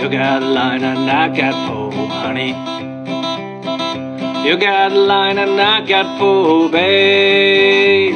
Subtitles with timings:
[0.00, 2.54] You got line and I got pole, honey.
[4.46, 8.14] You got line and I got pole, babe.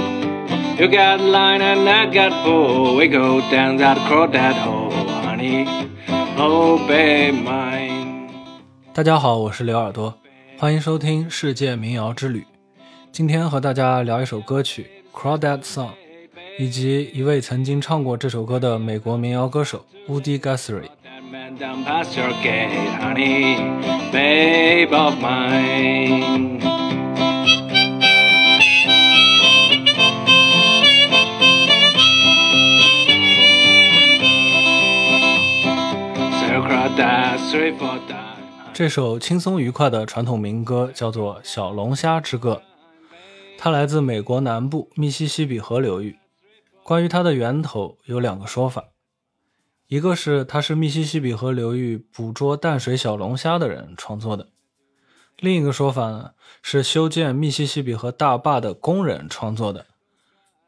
[0.81, 2.97] You got line and I got pole.
[2.97, 4.93] We go down that crawdad hole,
[5.27, 5.67] honey.
[6.39, 8.31] Oh, babe, mine.
[8.95, 10.15] 大家好，我是刘耳朵，
[10.57, 12.47] 欢迎收听世界民谣之旅。
[13.13, 14.87] 今天和大家聊一首歌曲
[15.21, 15.89] 《Crawdad Song》，
[16.59, 20.89] 以及一位曾经唱过这首歌的美国民谣歌手 Woody Guthrie。
[21.31, 22.15] my name is
[38.73, 42.61] 这首轻松愉快的传统民歌叫做小龙虾之歌，
[43.57, 46.17] 它来自美国南部密西西比河流域，
[46.83, 48.94] 关于它的源头有两个说法。
[49.95, 54.49] 一个是他是密西西比河流域捕捉淡水小龙虾的人创作的，
[55.39, 59.87] 另一个说法呢是修建密西西比河大坝的工人创作的。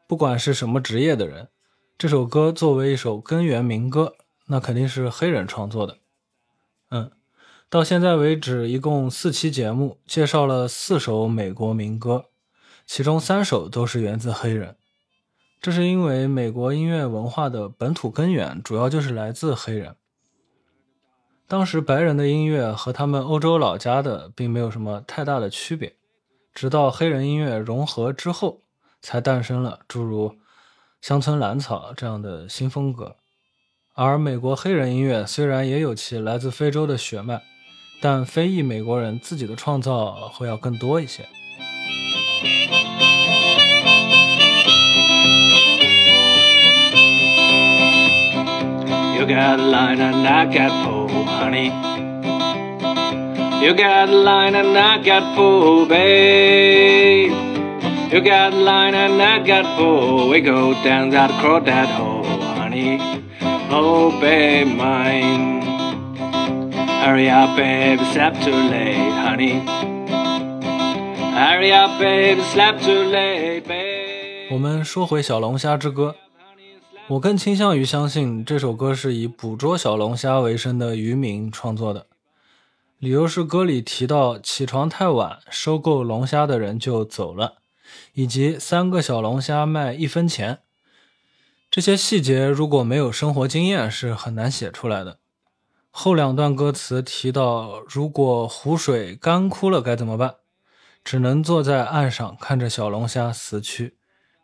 [0.07, 1.49] 不管是什么职业的人，
[1.97, 5.97] 这首歌作为一首根源民歌，那肯定是黑人创作的。
[6.91, 7.11] 嗯。
[7.69, 12.27] 到现在为止，一共四期节目，介绍了四首美国民歌，
[12.85, 14.77] 其中三首都是源自黑人。
[15.59, 19.95] 这是因为美国音乐文化的本土根源主要就是来自黑人。
[21.47, 25.95] 当时白人的音乐和他们欧洲老家的并没有什么太大的区别，
[26.53, 28.61] 直到黑人音乐融合之后，
[29.01, 30.37] 才诞生了诸如
[31.01, 33.15] 乡村蓝草这样的新风格。
[33.93, 37.41] 而美国黑人音乐虽然也有其来自非洲的血脉。
[37.99, 41.27] 但非裔美国人自己的创造会要更多一些。
[49.16, 51.68] You got line and I got pole, honey.
[53.64, 57.30] You got line and I got pole, babe.
[58.12, 60.28] You got line and I got pole.
[60.28, 62.24] We go down that crawdad hole,
[62.58, 62.98] honey.
[63.70, 65.62] Oh, babe, mine.
[67.02, 69.60] Hurry up, babe, slept too late, honey.
[71.32, 74.52] Hurry up, babe, slept too late, babe.
[74.52, 76.14] 我们说回《小龙虾之歌》，
[77.09, 82.05] 我更倾向于相信这首歌是以捕捉小龙虾为生的渔民创作的，
[82.99, 87.59] 理由是歌里提到起床太晚，收购龙虾的人就走了，
[88.11, 90.59] 以及三个小龙虾卖一分钱。
[91.71, 95.19] 这些细节如果没有生活经验是很难写出来的。
[95.89, 100.35] 后两段歌词提到，如果湖水干枯了该怎么办？
[101.05, 103.96] 只能坐在岸上看着小龙虾死去。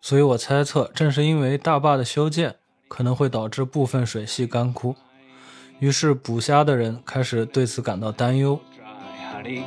[0.05, 2.55] 所以我猜测，正是因为大坝的修建
[2.89, 4.93] 可能会导致部分水系干枯，
[5.79, 8.59] 于是捕虾的人开始对此感到担忧。
[9.33, 9.63] honey.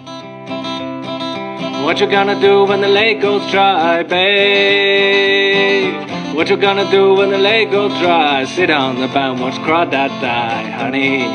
[1.82, 5.94] What you gonna do when the lake goes dry, babe?
[6.34, 8.44] What you gonna do when the lake goes dry?
[8.44, 11.30] Sit on the bank, watch crawdad die, honey,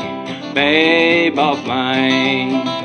[0.54, 2.81] babe of mine.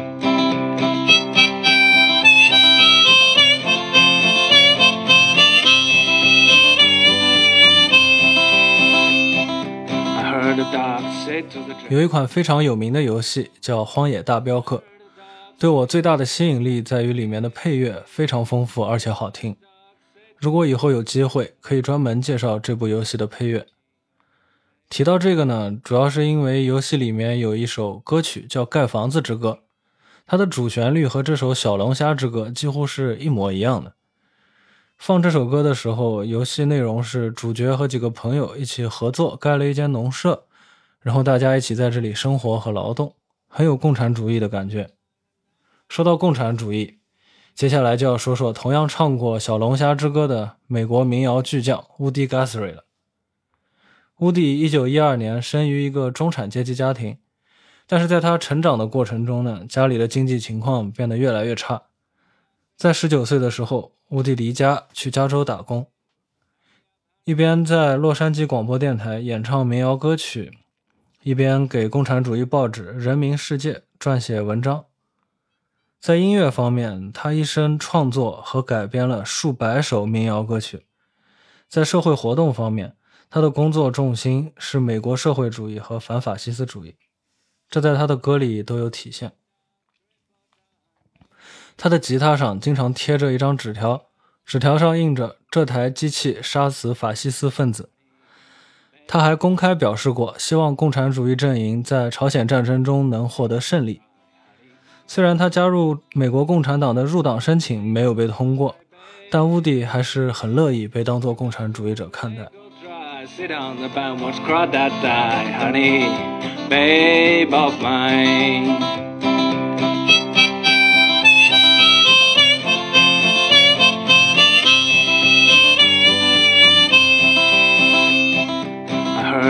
[11.90, 14.78] 有一款非常有名的游戏叫《荒野大镖客》，
[15.60, 19.56] 对我最大的吸引力在于里面的配乐非常丰富而且好听。
[20.38, 23.66] 如果以后有机会，可以专门介绍这部游戏的配乐。
[24.90, 29.50] 提到这个呢，主要是因为游戏里面有一首歌曲叫《盖房子之歌》，
[30.26, 33.94] 它的主旋律和这首《小龙虾之歌》几乎是一模一样的。
[34.98, 40.46] 放这首歌的时候，游戏内容是主角和几个朋友一起合作盖了一间农舍，
[41.08, 43.16] 然后大家一起在这里生活和劳动，
[43.48, 44.90] 很有共产主义的感觉。
[45.88, 46.98] 说到共产主义，
[47.56, 52.84] 接下来就要说说同样唱过《小龙虾之歌》的美国民谣巨匠 Woody Guthrie 了。
[54.18, 57.18] 乌迪一九一二年生于一个中产阶级家庭，
[57.88, 61.84] 但是在他成长的过程中呢，家里的经济情况变得越来越差。
[62.76, 65.88] 在十九岁的时候，乌迪离家去加州打工，
[67.24, 70.52] 一边在洛杉矶广播电台演唱民谣歌曲，
[71.28, 74.86] 一边给共产主义报纸《人民世界》撰写文章。
[76.00, 80.86] 在音乐方面，他一生创作和改编了数百首民谣歌曲。
[81.68, 82.96] 在社会活动方面，
[83.30, 86.96] 他的工作重心是美国社会主义和反法西斯主义，
[87.70, 89.34] 这在他的歌里都有体现。
[91.76, 94.06] 他的吉他上经常贴着一张纸条，
[94.46, 97.92] 纸条上印着“这台机器杀死法西斯分子”。
[99.08, 104.02] 他还公开表示过，希望共产主义阵营在朝鲜战争中能获得胜利。
[105.08, 108.76] 虽然他加入美国共产党的入党申请没有被通过，
[109.32, 112.46] 但乌迪还是很乐意被当作共产主义者看待。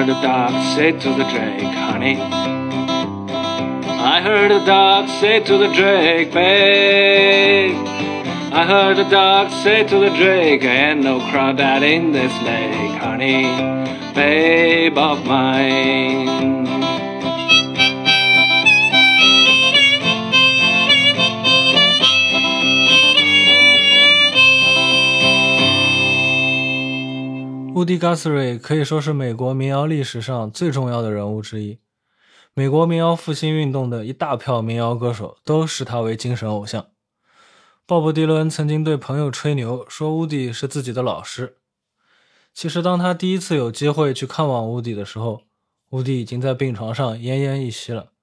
[0.07, 2.17] Heard a dog say to the drake, honey.
[3.99, 7.75] I heard a dog say to the drake, babe.
[8.53, 13.43] I heard a dog say to the drake, ain't no crawdad in this lake, honey,
[14.13, 16.76] babe of mine.
[27.77, 31.77] 乌迪·加斯瑞可以说是美国民谣历史上最重要的人物之一。
[32.55, 36.87] 美国民谣复兴运动的一大票民谣歌手都视他为精神偶像。
[37.85, 41.57] 鲍勃·迪伦曾经对朋友吹牛说，乌迪是自己的老师。
[42.51, 45.43] 其实，当他第一次有机会去看望乌迪的时候，
[45.91, 48.13] 乌迪已经在病床上奄奄一息了。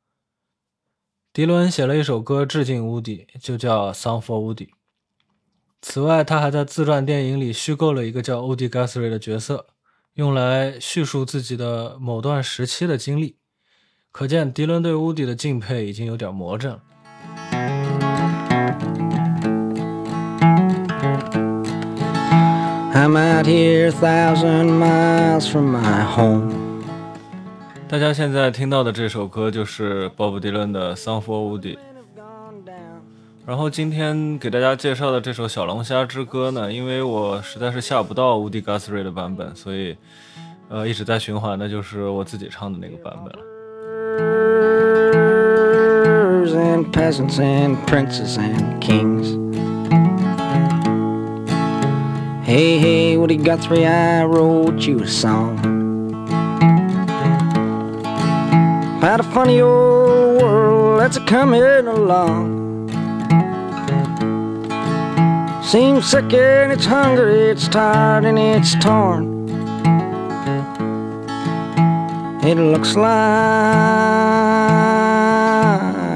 [1.33, 4.67] 迪伦写了一首歌致敬乌迪，就叫《Song for Woody》。
[5.87, 9.67] 此外，他还在自传电影里虚构了一个叫乌迪·加斯瑞的角色，
[10.15, 13.37] 用来叙述自己的某段时期的经历。
[14.11, 16.81] 可见，迪伦对乌迪的敬佩已经有点魔怔了。
[27.87, 31.77] 大家现在听到的这首歌就是鲍勃·迪伦的《Song for Woody》。
[33.47, 39.95] 然后今天给大家介绍的这首《小龙虾之歌》呢，因为我实在是下不到乌迪·加斯瑞的版本，所以
[40.71, 43.41] 呃一直在循环的就是我自己唱的那个版本了。
[59.03, 62.64] About a funny old world that's coming along.
[65.64, 69.48] Seems sick and it's hungry, it's tired and it's torn.
[72.42, 73.06] It looks like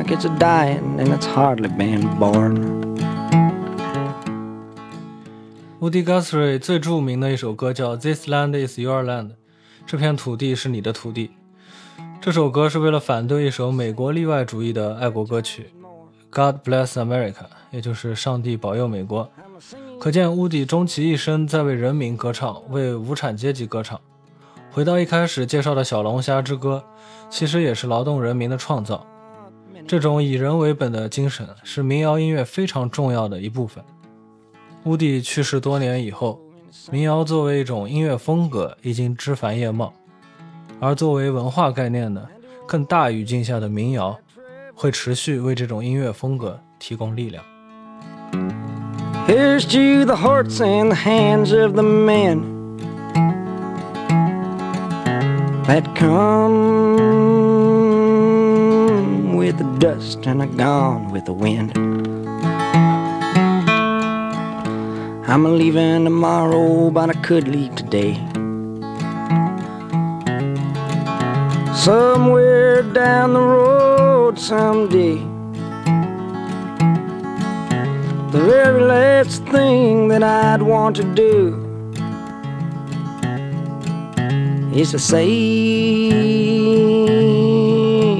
[0.10, 2.82] it's a dying and it's hardly been born.
[5.82, 9.32] 乌迪·加斯瑞最着名的一首歌叫《This Land Is Your Land》，
[9.86, 11.32] 这片土地是你的土地。
[12.22, 15.70] 这首歌是为了反对一首美国例外主义的爱国歌曲《
[16.34, 17.34] God Bless America》，
[17.71, 19.29] 也就是上帝保佑美国。
[19.99, 24.01] 可见乌迪终其一生在为人民歌唱，为无产阶级歌唱。
[24.71, 26.85] 回到一开始介绍的小龙虾之歌，
[27.29, 29.05] 其实也是劳动人民的创造。
[29.87, 33.83] 这种以人为本的精神是民谣音乐非常重要的一部分。
[34.85, 36.39] 乌迪去世多年以后，
[36.93, 39.93] 民谣作为一种音乐风格已经枝繁叶茂，
[40.79, 42.25] 而作为文化概念呢，
[42.67, 44.17] 更大语境下的民谣
[44.75, 47.43] 会持续为这种音乐风格提供力量。
[49.27, 52.57] Here's to the hearts and the hands of the men
[55.65, 56.17] that come
[59.37, 61.77] with the dust and are gone with the wind.
[65.29, 68.15] I'm a leaving tomorrow, but I could leave today.
[71.75, 75.28] Somewhere down the road someday.
[78.31, 81.57] The very last thing that I'd want to do
[84.75, 85.25] is to say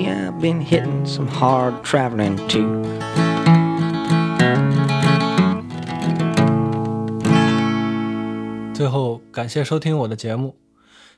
[0.09, 2.83] I've been hitting some hard traveling too.
[8.73, 10.57] 最后，感谢收听我的节目。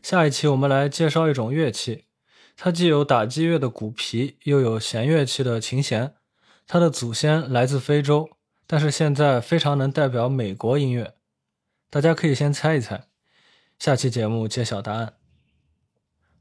[0.03, 2.07] 下一期我们来介绍一种乐器，
[2.57, 6.15] 它既有打击乐的鼓皮，又有弦乐器的琴弦。
[6.67, 8.29] 它的祖先来自非洲，
[8.73, 11.15] 但是现在非常能代表美国音乐。
[11.91, 13.03] 大家可以先猜一猜，
[13.81, 15.15] 下期节目揭晓答案。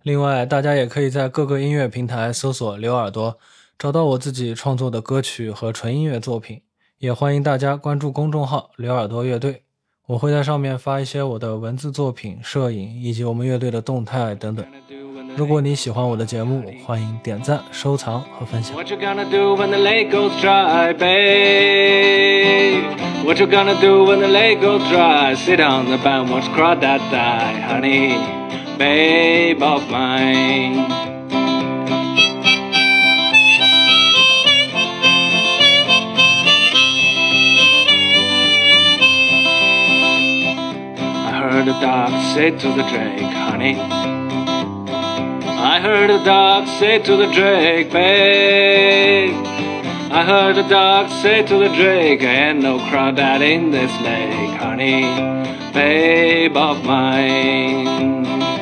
[0.03, 3.39] 另外，大家也可以在各个音乐平台搜索“刘耳朵”，
[3.79, 6.61] 找到我自己创作的歌曲和纯音乐作品。
[6.99, 9.63] 也欢迎大家关注公众号“刘耳朵乐队”。
[10.05, 14.63] 我会在上面发一些我的文字作品、摄影以及我们乐队的动态等等。
[15.39, 18.75] 如果你喜欢我的节目，欢迎点赞、收藏和分享。
[45.61, 49.35] I heard a dog say to the drake, babe.
[50.09, 54.57] I heard a dog say to the drake, I ain't no crawdad in this lake,
[54.57, 55.01] honey,
[55.73, 58.58] babe of mine.